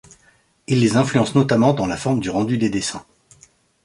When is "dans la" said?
1.75-1.95